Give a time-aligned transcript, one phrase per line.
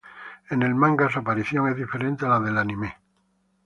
[0.49, 2.95] En el manga, su aparición es diferente a la del anime.